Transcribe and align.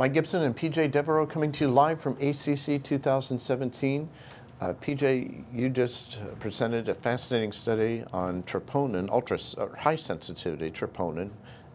Mike 0.00 0.14
Gibson 0.14 0.44
and 0.44 0.56
PJ 0.56 0.92
Devereaux 0.92 1.26
coming 1.26 1.52
to 1.52 1.66
you 1.66 1.70
live 1.70 2.00
from 2.00 2.14
ACC 2.22 2.82
2017. 2.82 4.08
Uh, 4.62 4.72
PJ, 4.80 5.44
you 5.52 5.68
just 5.68 6.20
presented 6.38 6.88
a 6.88 6.94
fascinating 6.94 7.52
study 7.52 8.02
on 8.14 8.42
troponin, 8.44 9.10
ultra 9.10 9.38
high 9.76 9.96
sensitivity 9.96 10.70
troponin, 10.70 11.28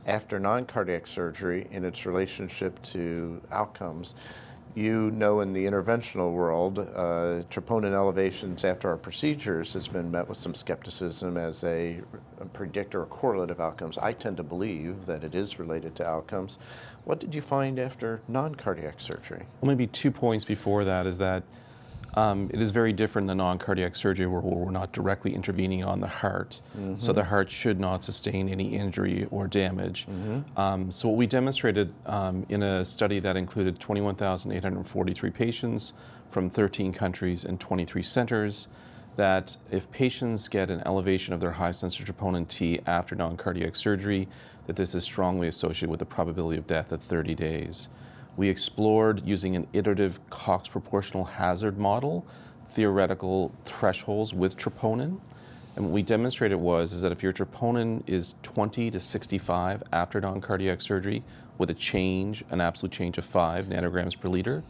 after 0.08 0.40
non-cardiac 0.40 1.06
surgery 1.06 1.68
and 1.72 1.86
its 1.86 2.08
relationship 2.08 2.82
to 2.82 3.40
outcomes 3.52 4.16
you 4.76 5.10
know 5.12 5.40
in 5.40 5.54
the 5.54 5.66
interventional 5.66 6.34
world, 6.34 6.80
uh, 6.80 7.42
troponin 7.50 7.94
elevations 7.94 8.66
after 8.66 8.90
our 8.90 8.98
procedures 8.98 9.74
has 9.74 9.88
been 9.88 10.12
met 10.12 10.28
with 10.28 10.38
some 10.38 10.54
skepticism 10.54 11.38
as 11.38 11.64
a, 11.64 12.02
a 12.42 12.46
predictor 12.46 13.02
or 13.02 13.06
correlate 13.06 13.50
of 13.50 13.62
outcomes. 13.62 13.98
I 13.98 14.12
tend 14.12 14.36
to 14.38 14.44
believe 14.44 15.06
that 15.06 15.24
it 15.24 15.34
is 15.34 15.60
related 15.60 15.96
to 15.96 16.08
outcomes. 16.08 16.60
What 17.06 17.20
did 17.20 17.34
you 17.34 17.42
find 17.42 17.80
after 17.80 18.22
non-cardiac 18.28 19.00
surgery? 19.00 19.46
Well, 19.62 19.70
maybe 19.70 19.88
two 19.88 20.12
points 20.12 20.44
before 20.44 20.84
that 20.84 21.08
is 21.08 21.18
that 21.20 21.44
um, 22.16 22.50
it 22.54 22.62
is 22.62 22.72
very 22.72 22.94
different 22.94 23.28
than 23.28 23.38
non-cardiac 23.38 23.96
surgery 23.96 24.26
where 24.26 24.40
we're 24.40 24.72
not 24.72 24.94
directly 24.94 25.36
intervening 25.36 25.84
on 25.84 26.00
the 26.00 26.08
heart. 26.08 26.62
Mm-hmm. 26.78 26.98
So 26.98 27.12
the 27.12 27.24
heart 27.24 27.52
should 27.52 27.80
not 27.80 28.04
sustain 28.04 28.48
any 28.48 28.76
injury 28.76 29.28
or 29.32 29.48
damage. 29.48 30.08
Mm-hmm. 30.08 30.60
Um, 30.60 30.92
so 30.92 31.10
what 31.10 31.18
we 31.18 31.28
demonstrated 31.28 31.94
um, 32.06 32.46
in 32.50 32.64
a 32.64 32.86
study 32.86 33.20
that 33.20 33.36
included 33.36 33.80
21,843 33.80 35.30
patients 35.30 35.94
from 36.32 36.50
13 36.50 36.94
countries 36.94 37.44
and 37.44 37.60
23 37.60 38.02
centers 38.02 38.70
that 39.18 39.56
if 39.72 39.90
patients 39.92 40.50
get 40.50 40.70
an 40.70 40.82
elevation 40.86 41.34
of 41.34 41.40
their 41.40 41.52
high 41.52 41.72
sensitive 41.72 42.16
troponin 42.16 42.48
T 42.48 42.80
after 42.86 43.16
non-cardiac 43.16 43.76
surgery, 43.76 44.28
that 44.68 44.76
this 44.76 44.96
is 44.96 45.04
strongly 45.04 45.48
associated 45.48 45.90
with 45.90 46.00
the 46.00 46.06
probability 46.06 46.58
of 46.58 46.68
death 46.68 46.92
at 46.92 47.02
30 47.02 47.36
days 47.36 47.90
we 48.38 48.50
explored 48.50 49.26
using 49.26 49.56
an 49.56 49.68
iterative 49.74 50.20
Cox 50.30 50.68
proportional 50.68 51.24
hazard 51.24 51.78
model, 51.78 52.26
theoretical 52.70 53.52
thresholds 53.66 54.34
with 54.34 54.58
troponin. 54.58 55.20
And 55.76 55.86
what 55.86 55.94
we 55.94 56.04
demonstrated 56.04 56.58
was 56.58 56.94
is 56.94 57.02
that 57.02 57.12
if 57.12 57.22
your 57.22 57.34
troponin 57.34 58.02
is 58.08 58.36
20 58.44 58.92
to 58.92 59.00
65 59.00 59.84
after 59.92 60.22
non-cardiac 60.22 60.82
surgery 60.82 61.24
with 61.58 61.70
a 61.70 61.74
change, 61.74 62.44
an 62.50 62.62
absolute 62.62 62.92
change 62.92 63.18
of 63.18 63.26
5 63.26 63.66
nanograms 63.66 64.20
per 64.20 64.30
liter, 64.30 64.64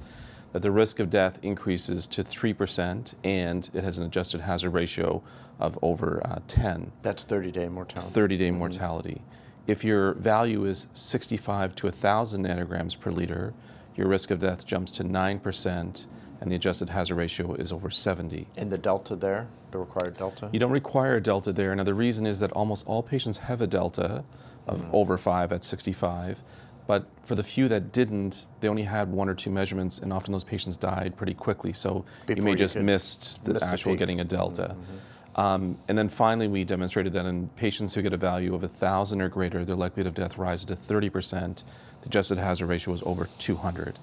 that 0.51 0.61
the 0.61 0.71
risk 0.71 0.99
of 0.99 1.09
death 1.09 1.39
increases 1.43 2.07
to 2.07 2.23
3% 2.23 3.13
and 3.23 3.69
it 3.73 3.83
has 3.83 3.97
an 3.97 4.05
adjusted 4.05 4.41
hazard 4.41 4.69
ratio 4.71 5.21
of 5.59 5.77
over 5.81 6.21
uh, 6.25 6.39
10. 6.47 6.91
That's 7.01 7.25
30-day 7.25 7.67
mortality. 7.67 8.19
30-day 8.19 8.49
mm-hmm. 8.49 8.57
mortality. 8.57 9.21
If 9.67 9.83
your 9.83 10.13
value 10.13 10.65
is 10.65 10.87
65 10.93 11.75
to 11.75 11.87
1,000 11.87 12.45
nanograms 12.45 12.99
per 12.99 13.11
liter, 13.11 13.53
your 13.95 14.07
risk 14.07 14.29
of 14.29 14.39
death 14.39 14.65
jumps 14.65 14.91
to 14.93 15.03
9%, 15.03 16.07
and 16.41 16.51
the 16.51 16.55
adjusted 16.55 16.89
hazard 16.89 17.15
ratio 17.15 17.53
is 17.55 17.71
over 17.71 17.89
70. 17.89 18.47
And 18.57 18.71
the 18.71 18.77
delta 18.77 19.15
there, 19.15 19.47
the 19.71 19.79
required 19.79 20.17
delta? 20.17 20.49
You 20.51 20.59
don't 20.59 20.71
require 20.71 21.15
a 21.15 21.21
delta 21.21 21.51
there. 21.51 21.75
Now, 21.75 21.83
the 21.83 21.93
reason 21.93 22.27
is 22.27 22.39
that 22.39 22.51
almost 22.51 22.85
all 22.87 23.01
patients 23.01 23.37
have 23.39 23.61
a 23.61 23.67
delta 23.67 24.23
of 24.67 24.81
mm. 24.81 24.93
over 24.93 25.17
5 25.17 25.51
at 25.51 25.63
65. 25.63 26.43
But 26.87 27.07
for 27.23 27.33
the 27.33 27.43
few 27.43 27.67
that 27.69 27.91
didn't, 27.91 28.45
they 28.59 28.67
only 28.67 28.83
had 28.83 29.11
one 29.11 29.27
or 29.27 29.33
two 29.33 29.49
measurements, 29.49 29.97
and 29.99 30.13
often 30.13 30.31
those 30.31 30.43
patients 30.43 30.77
died 30.77 31.15
pretty 31.17 31.33
quickly. 31.33 31.73
So 31.73 32.05
Before 32.27 32.37
you 32.37 32.43
may 32.43 32.51
you 32.51 32.57
just 32.57 32.75
missed 32.75 33.43
the 33.43 33.63
actual 33.63 33.93
the 33.93 33.97
getting 33.97 34.19
a 34.19 34.23
delta. 34.23 34.75
Mm-hmm. 34.79 34.95
Um, 35.35 35.77
and 35.89 35.97
then 35.97 36.07
finally, 36.07 36.47
we 36.47 36.63
demonstrated 36.63 37.11
that 37.13 37.25
in 37.25 37.49
patients 37.49 37.93
who 37.93 38.01
get 38.01 38.13
a 38.13 38.17
value 38.17 38.55
of 38.55 38.61
1,000 38.61 39.21
or 39.21 39.27
greater, 39.27 39.65
their 39.65 39.75
likelihood 39.75 40.07
of 40.07 40.13
death 40.13 40.37
rises 40.37 40.65
to 40.65 40.75
30%. 40.75 41.63
The 42.01 42.07
adjusted 42.07 42.37
hazard 42.37 42.67
ratio 42.67 42.91
was 42.91 43.03
over 43.03 43.27
200. 43.37 43.99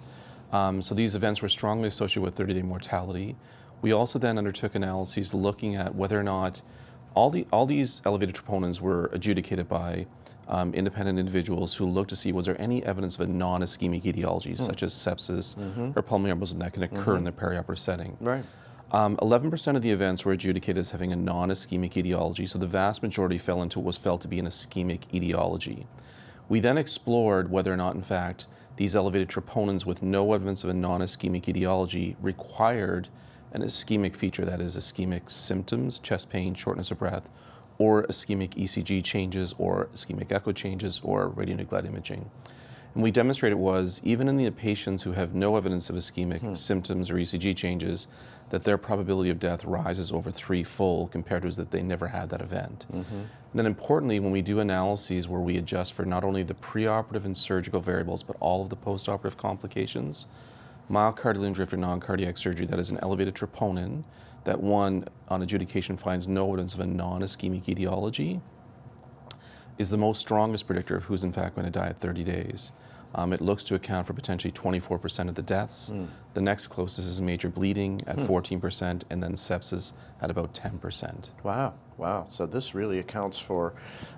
Um, 0.53 0.83
so 0.83 0.95
these 0.95 1.15
events 1.15 1.41
were 1.41 1.49
strongly 1.49 1.89
associated 1.89 2.23
with 2.23 2.35
30 2.35 2.55
day 2.55 2.63
mortality. 2.63 3.35
We 3.81 3.93
also 3.93 4.19
then 4.19 4.37
undertook 4.37 4.75
analyses 4.75 5.33
looking 5.33 5.75
at 5.77 5.95
whether 5.95 6.21
or 6.21 6.23
not 6.23 6.61
all, 7.15 7.31
the, 7.31 7.47
all 7.51 7.67
these 7.67 8.03
elevated 8.05 8.35
troponins 8.35 8.81
were 8.81 9.07
adjudicated 9.13 9.69
by 9.69 10.07
um, 10.49 10.75
independent 10.75 11.19
individuals 11.19 11.75
who 11.75 11.87
looked 11.87 12.11
to 12.11 12.17
see 12.17 12.33
was 12.33 12.47
there 12.47 12.61
any 12.61 12.85
evidence 12.85 13.15
of 13.15 13.23
a 13.23 13.33
non 13.33 13.63
ischemic 13.63 14.05
etiology, 14.05 14.51
hmm. 14.51 14.63
such 14.63 14.83
as 14.83 14.93
sepsis 14.93 15.57
mm-hmm. 15.57 15.91
or 15.97 16.03
pulmonary 16.03 16.39
embolism, 16.39 16.59
that 16.59 16.73
can 16.73 16.83
occur 16.83 17.13
mm-hmm. 17.13 17.19
in 17.19 17.25
the 17.25 17.33
perioperative 17.33 17.79
setting. 17.79 18.17
Right. 18.21 18.45
Um, 18.93 19.17
11% 19.17 19.75
of 19.75 19.81
the 19.81 19.91
events 19.91 20.23
were 20.27 20.33
adjudicated 20.33 20.79
as 20.79 20.91
having 20.91 21.15
a 21.15 21.17
non-ischemic 21.17 21.97
etiology, 21.97 22.45
so 22.45 22.59
the 22.59 22.67
vast 22.67 23.03
majority 23.03 23.39
fell 23.39 23.63
into 23.63 23.79
what 23.79 23.87
was 23.87 23.97
felt 23.97 24.21
to 24.21 24.29
be 24.29 24.39
an 24.39 24.47
ischemic 24.47 25.05
etiology. 25.15 25.87
We 26.51 26.61
then 26.61 26.77
explored 26.77 27.51
whether 27.51 27.73
or 27.73 27.77
not, 27.79 27.95
in 27.95 28.03
fact, 28.03 28.49
these 28.77 28.95
elevated 28.95 29.29
troponins 29.29 29.87
with 29.87 30.03
no 30.03 30.35
evidence 30.35 30.63
of 30.63 30.69
a 30.69 30.75
non-ischemic 30.75 31.49
etiology 31.49 32.17
required 32.21 33.09
an 33.53 33.63
ischemic 33.63 34.15
feature, 34.15 34.45
that 34.45 34.61
is, 34.61 34.77
ischemic 34.77 35.31
symptoms, 35.31 35.99
chest 35.99 36.29
pain, 36.29 36.53
shortness 36.53 36.91
of 36.91 36.99
breath, 36.99 37.31
or 37.79 38.03
ischemic 38.05 38.51
ECG 38.57 39.03
changes, 39.03 39.55
or 39.57 39.89
ischemic 39.95 40.31
echo 40.33 40.53
changes, 40.53 41.01
or 41.03 41.31
radionuclide 41.31 41.87
imaging. 41.87 42.31
And 42.95 43.03
we 43.03 43.11
demonstrated 43.11 43.59
was 43.59 44.01
even 44.05 44.29
in 44.29 44.37
the 44.37 44.51
patients 44.51 45.03
who 45.03 45.13
have 45.13 45.35
no 45.35 45.57
evidence 45.57 45.89
of 45.89 45.97
ischemic 45.97 46.41
hmm. 46.41 46.55
symptoms 46.55 47.11
or 47.11 47.15
ECG 47.15 47.57
changes, 47.57 48.09
that 48.51 48.65
their 48.65 48.77
probability 48.77 49.31
of 49.31 49.41
death 49.41 49.65
rises 49.65 50.13
over 50.13 50.31
threefold 50.31 51.11
compared 51.11 51.41
to 51.41 51.49
those 51.49 51.57
that 51.57 51.71
they 51.71 51.83
never 51.83 52.07
had 52.07 52.29
that 52.29 52.43
event. 52.43 52.85
Mm-hmm. 52.93 53.23
then 53.55 53.65
importantly, 53.65 54.21
when 54.21 54.31
we 54.31 54.43
do 54.43 54.61
analyses 54.61 55.27
where 55.27 55.41
we 55.41 55.57
adjust 55.57 55.95
for 55.95 56.05
not 56.05 56.23
only 56.23 56.43
the 56.43 56.55
preoperative 56.55 57.25
and 57.25 57.35
surgical 57.35 57.81
variables, 57.81 58.23
but 58.23 58.37
all 58.41 58.61
of 58.61 58.69
the 58.69 58.77
postoperative 58.77 59.39
complications, 59.39 60.27
myocardial 60.91 61.47
injury 61.47 61.63
after 61.63 61.79
non-cardiac 61.79 62.37
surgery 62.37 62.67
that 62.67 62.79
is 62.79 62.91
an 62.91 62.99
elevated 63.01 63.35
troponin, 63.35 64.05
that 64.45 64.61
one 64.61 65.07
on 65.29 65.41
adjudication 65.41 65.97
finds 65.97 66.29
no 66.29 66.47
evidence 66.49 66.75
of 66.75 66.81
a 66.81 66.87
non-ischemic 66.87 67.71
etiology, 67.71 68.39
is 69.79 69.91
the 69.91 69.97
most 69.97 70.21
strongest 70.21 70.67
predictor 70.67 70.97
of 70.97 71.05
who's 71.05 71.25
in 71.25 71.33
fact 71.33 71.55
going 71.57 71.65
to 71.65 71.71
die 71.71 71.89
at 71.89 71.99
30 71.99 72.25
days. 72.25 72.73
Um, 73.15 73.33
it 73.33 73.41
looks 73.41 73.63
to 73.65 73.75
account 73.75 74.07
for 74.07 74.15
potentially 74.15 74.53
24% 74.53 75.29
of 75.29 75.35
the 75.35 75.43
deaths. 75.43 75.91
Mm. 75.91 76.09
The 76.35 76.41
next 76.41 76.69
closest 76.69 77.07
is 77.09 77.21
major 77.21 77.49
bleeding 77.49 78.01
at 78.07 78.17
mm. 78.17 78.27
14%, 78.27 79.03
and 79.11 79.23
then 79.23 79.35
sepsis 79.35 79.93
at 80.23 80.31
about 80.31 80.55
10%. 80.55 81.31
Wow, 81.43 81.75
wow. 81.99 82.25
So 82.31 82.47
this 82.47 82.75
really 82.75 83.01
accounts 83.01 83.39
for 83.39 83.75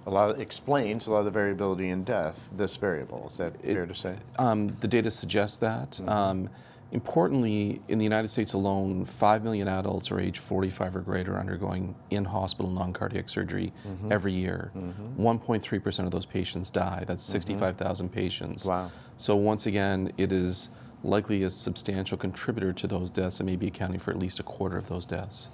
a 0.06 0.10
lot 0.10 0.30
of, 0.30 0.40
explains 0.40 1.06
a 1.06 1.12
lot 1.12 1.20
of 1.20 1.24
the 1.24 1.30
variability 1.32 1.90
in 1.90 2.04
death, 2.04 2.48
this 2.56 2.76
variable. 2.76 3.28
Is 3.30 3.38
that 3.38 3.54
it, 3.64 3.74
fair 3.74 3.86
to 3.86 3.94
say? 3.94 4.16
Um, 4.38 4.68
the 4.68 4.88
data 4.88 5.10
suggests 5.10 5.56
that. 5.56 5.92
Mm-hmm. 5.92 6.08
Um, 6.08 6.50
Importantly, 6.94 7.82
in 7.88 7.98
the 7.98 8.04
United 8.04 8.28
States 8.28 8.52
alone, 8.52 9.04
5 9.04 9.42
million 9.42 9.66
adults 9.66 10.12
are 10.12 10.20
age 10.20 10.38
45 10.38 10.94
or 10.94 11.00
greater 11.00 11.36
undergoing 11.36 11.96
in 12.10 12.24
hospital 12.24 12.70
non 12.70 12.92
cardiac 12.92 13.28
surgery 13.28 13.72
mm-hmm. 13.84 14.12
every 14.12 14.32
year. 14.32 14.70
Mm-hmm. 14.76 15.20
1.3% 15.20 16.04
of 16.04 16.12
those 16.12 16.24
patients 16.24 16.70
die. 16.70 17.02
That's 17.04 17.24
mm-hmm. 17.24 17.32
65,000 17.32 18.08
patients. 18.10 18.64
Wow. 18.64 18.92
So, 19.16 19.34
once 19.34 19.66
again, 19.66 20.12
it 20.18 20.30
is 20.30 20.70
likely 21.02 21.42
a 21.42 21.50
substantial 21.50 22.16
contributor 22.16 22.72
to 22.72 22.86
those 22.86 23.10
deaths 23.10 23.40
and 23.40 23.48
maybe 23.48 23.66
accounting 23.66 23.98
for 23.98 24.12
at 24.12 24.18
least 24.20 24.38
a 24.38 24.44
quarter 24.44 24.78
of 24.78 24.88
those 24.88 25.04
deaths. 25.04 25.50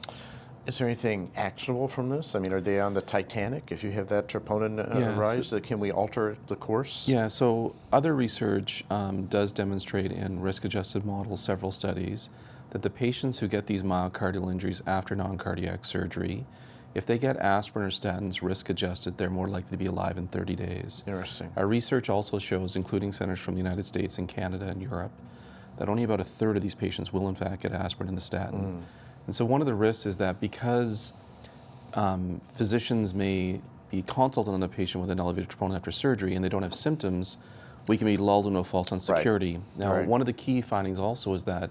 Is 0.70 0.78
there 0.78 0.86
anything 0.86 1.32
actionable 1.34 1.88
from 1.88 2.08
this? 2.08 2.36
I 2.36 2.38
mean, 2.38 2.52
are 2.52 2.60
they 2.60 2.78
on 2.78 2.94
the 2.94 3.02
Titanic? 3.02 3.72
If 3.72 3.82
you 3.82 3.90
have 3.90 4.06
that 4.06 4.28
troponin 4.28 4.78
uh, 4.78 5.00
yes. 5.00 5.16
rise, 5.16 5.52
uh, 5.52 5.58
can 5.58 5.80
we 5.80 5.90
alter 5.90 6.36
the 6.46 6.54
course? 6.54 7.08
Yeah, 7.08 7.26
so 7.26 7.74
other 7.92 8.14
research 8.14 8.84
um, 8.88 9.26
does 9.26 9.50
demonstrate 9.50 10.12
in 10.12 10.40
risk 10.40 10.64
adjusted 10.64 11.04
models, 11.04 11.40
several 11.40 11.72
studies, 11.72 12.30
that 12.70 12.82
the 12.82 12.88
patients 12.88 13.36
who 13.36 13.48
get 13.48 13.66
these 13.66 13.82
myocardial 13.82 14.48
injuries 14.48 14.80
after 14.86 15.16
non 15.16 15.36
cardiac 15.38 15.84
surgery, 15.84 16.46
if 16.94 17.04
they 17.04 17.18
get 17.18 17.36
aspirin 17.38 17.86
or 17.86 17.90
statins 17.90 18.40
risk 18.40 18.70
adjusted, 18.70 19.18
they're 19.18 19.28
more 19.28 19.48
likely 19.48 19.72
to 19.72 19.76
be 19.76 19.86
alive 19.86 20.18
in 20.18 20.28
30 20.28 20.54
days. 20.54 21.02
Interesting. 21.04 21.50
Our 21.56 21.66
research 21.66 22.08
also 22.08 22.38
shows, 22.38 22.76
including 22.76 23.10
centers 23.10 23.40
from 23.40 23.54
the 23.54 23.60
United 23.60 23.86
States 23.86 24.18
and 24.18 24.28
Canada 24.28 24.68
and 24.68 24.80
Europe, 24.80 25.10
that 25.78 25.88
only 25.88 26.04
about 26.04 26.20
a 26.20 26.24
third 26.24 26.54
of 26.54 26.62
these 26.62 26.76
patients 26.76 27.12
will 27.12 27.28
in 27.28 27.34
fact 27.34 27.62
get 27.62 27.72
aspirin 27.72 28.08
and 28.08 28.16
the 28.16 28.22
statin. 28.22 28.60
Mm. 28.60 28.82
And 29.26 29.34
so 29.34 29.44
one 29.44 29.60
of 29.60 29.66
the 29.66 29.74
risks 29.74 30.06
is 30.06 30.16
that 30.18 30.40
because 30.40 31.12
um, 31.94 32.40
physicians 32.54 33.14
may 33.14 33.60
be 33.90 34.02
consulted 34.02 34.52
on 34.52 34.62
a 34.62 34.68
patient 34.68 35.02
with 35.02 35.10
an 35.10 35.20
elevated 35.20 35.50
troponin 35.50 35.76
after 35.76 35.90
surgery 35.90 36.34
and 36.34 36.44
they 36.44 36.48
don't 36.48 36.62
have 36.62 36.74
symptoms, 36.74 37.38
we 37.86 37.96
can 37.96 38.06
be 38.06 38.16
lulled 38.16 38.46
into 38.46 38.58
a 38.58 38.64
false 38.64 38.88
sense 38.88 39.08
of 39.08 39.16
security. 39.16 39.54
Right. 39.54 39.78
Now, 39.78 39.92
right. 39.94 40.06
one 40.06 40.20
of 40.20 40.26
the 40.26 40.32
key 40.32 40.60
findings 40.60 40.98
also 40.98 41.34
is 41.34 41.44
that 41.44 41.70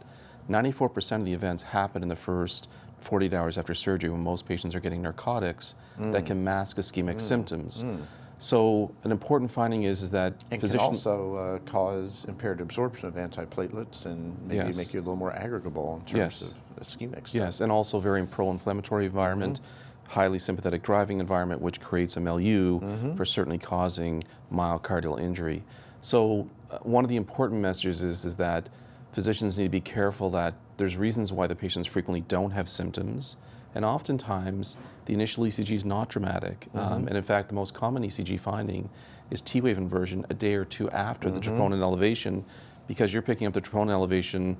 94% 0.50 1.18
of 1.18 1.26
the 1.26 1.34
events 1.34 1.64
happen 1.64 2.02
in 2.04 2.10
the 2.10 2.16
first 2.16 2.68
48 2.98 3.34
hours 3.34 3.58
after 3.58 3.74
surgery 3.74 4.10
when 4.10 4.22
most 4.22 4.46
patients 4.48 4.76
are 4.76 4.80
getting 4.80 5.02
narcotics 5.02 5.76
mm. 5.98 6.12
that 6.12 6.26
can 6.26 6.44
mask 6.44 6.78
ischemic 6.78 7.16
mm. 7.16 7.22
symptoms. 7.22 7.84
Mm. 7.84 8.02
So 8.40 8.92
an 9.04 9.12
important 9.12 9.52
finding 9.52 9.84
is, 9.84 10.02
is 10.02 10.12
that 10.12 10.46
and 10.50 10.62
physicians 10.62 11.04
can 11.04 11.12
also 11.12 11.36
uh, 11.36 11.60
cause 11.70 12.26
impaired 12.30 12.62
absorption 12.62 13.08
of 13.08 13.16
antiplatelets 13.16 14.06
and 14.06 14.36
maybe 14.48 14.68
yes. 14.68 14.78
make 14.78 14.94
you 14.94 15.00
a 15.00 15.04
little 15.04 15.18
more 15.18 15.34
aggregable 15.34 16.00
in 16.00 16.06
terms 16.06 16.14
yes. 16.14 16.42
of 16.42 16.84
ischemic 16.84 17.28
stuff. 17.28 17.36
Yes, 17.36 17.60
and 17.60 17.72
also 17.72 18.00
very 18.00 18.26
pro-inflammatory 18.26 19.06
environment. 19.06 19.60
Mm-hmm 19.62 19.86
highly 20.10 20.40
sympathetic 20.40 20.82
driving 20.82 21.20
environment, 21.20 21.62
which 21.62 21.80
creates 21.80 22.18
milieu 22.18 22.80
mm-hmm. 22.80 23.16
for 23.16 23.24
certainly 23.24 23.60
causing 23.60 24.24
myocardial 24.52 25.22
injury. 25.22 25.64
So 26.02 26.50
uh, 26.72 26.80
one 26.80 27.06
of 27.06 27.10
the 27.10 27.16
important 27.16 27.62
messages 27.62 28.02
is, 28.02 28.26
is 28.26 28.36
that 28.38 28.70
physicians 29.12 29.58
need 29.58 29.66
to 29.66 29.70
be 29.70 29.82
careful 29.82 30.30
that 30.32 30.54
there's 30.78 30.98
reasons 30.98 31.32
why 31.32 31.48
the 31.48 31.56
patients 31.56 31.88
frequently 31.88 32.22
don't 32.22 32.52
have 32.52 32.70
symptoms, 32.70 33.38
and 33.76 33.86
oftentimes 33.86 34.78
the 35.06 35.14
initial 35.14 35.44
ECG 35.44 35.72
is 35.72 35.86
not 35.86 36.10
dramatic. 36.10 36.68
Um, 36.74 37.08
and 37.08 37.18
in 37.18 37.24
fact, 37.24 37.50
the 37.50 37.56
most 37.56 37.74
common 37.74 38.04
ECG 38.04 38.40
finding 38.40 38.90
is 39.30 39.42
T-wave 39.42 39.78
inversion 39.78 40.26
a 40.30 40.34
day 40.34 40.56
or 40.56 40.66
two 40.66 40.90
after 40.92 41.30
the 41.30 41.40
troponin 41.40 41.82
elevation, 41.82 42.46
because 42.88 43.14
you're 43.14 43.22
picking 43.22 43.46
up 43.46 43.54
the 43.54 43.62
troponin 43.62 43.92
elevation 43.92 44.58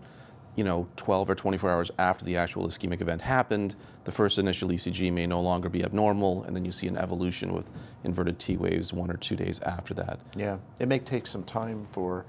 you 0.56 0.66
know, 0.66 0.86
12 0.98 1.30
or 1.30 1.36
24 1.36 1.70
hours 1.70 1.92
after 2.00 2.26
the 2.26 2.36
actual 2.36 2.68
ischemic 2.68 3.00
event 3.00 3.22
happened, 3.22 3.78
the 4.04 4.12
first 4.12 4.38
initial 4.38 4.68
ECG 4.68 5.12
may 5.14 5.26
no 5.26 5.40
longer 5.40 5.70
be 5.70 5.86
abnormal, 5.86 6.44
and 6.44 6.54
then 6.54 6.66
you 6.66 6.72
see 6.72 6.88
an 6.88 6.98
evolution 6.98 7.54
with 7.54 7.72
inverted 8.04 8.40
T 8.40 8.58
waves 8.58 8.92
one 8.92 9.10
or 9.10 9.16
two 9.16 9.38
days 9.38 9.62
after 9.62 9.94
that. 9.94 10.20
Yeah, 10.36 10.58
it 10.80 10.90
may 10.90 11.00
take 11.00 11.28
some 11.28 11.44
time 11.44 11.88
for 11.92 12.26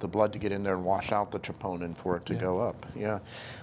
the 0.00 0.08
blood 0.08 0.32
to 0.32 0.38
get 0.38 0.52
in 0.52 0.62
there 0.62 0.74
and 0.74 0.84
wash 0.84 1.12
out 1.12 1.30
the 1.30 1.38
troponin 1.38 1.96
for 1.96 2.16
it 2.16 2.24
to 2.26 2.34
Yeah. 2.34 2.40
go 2.40 2.60
up. 2.60 2.86
Yeah. 2.96 3.18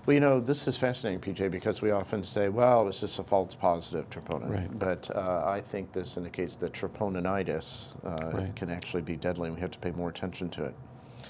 Well, 0.06 0.14
you 0.14 0.20
know, 0.20 0.40
this 0.40 0.68
is 0.68 0.78
fascinating, 0.78 1.20
PJ, 1.22 1.50
because 1.50 1.82
we 1.82 1.92
often 1.92 2.24
say, 2.24 2.50
well, 2.50 2.88
it's 2.88 3.00
just 3.02 3.20
a 3.20 3.24
false 3.24 3.56
positive 3.56 4.10
troponin. 4.10 4.50
Right. 4.50 4.80
But 4.80 5.10
uh, 5.16 5.44
I 5.46 5.62
think 5.62 5.92
this 5.92 6.18
indicates 6.18 6.56
that 6.58 6.74
troponinitis 6.74 7.90
uh, 8.06 8.32
Right. 8.38 8.56
can 8.56 8.70
actually 8.70 9.04
be 9.04 9.16
deadly, 9.16 9.48
and 9.48 9.56
we 9.56 9.62
have 9.62 9.72
to 9.72 9.80
pay 9.80 9.92
more 9.92 10.10
attention 10.10 10.50
to 10.52 10.66
it. 10.66 10.74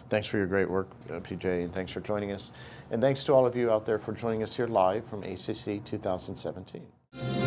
Thanks 0.09 0.27
for 0.27 0.37
your 0.37 0.45
great 0.47 0.69
work, 0.69 0.89
uh, 1.09 1.19
PJ, 1.19 1.63
and 1.63 1.73
thanks 1.73 1.91
for 1.91 1.99
joining 1.99 2.31
us. 2.31 2.51
And 2.91 3.01
thanks 3.01 3.23
to 3.23 3.33
all 3.33 3.45
of 3.45 3.55
you 3.55 3.71
out 3.71 3.85
there 3.85 3.97
for 3.97 4.11
joining 4.13 4.43
us 4.43 4.55
here 4.55 4.67
live 4.67 5.05
from 5.05 5.23
ACC 5.23 5.83
2017. 5.83 7.44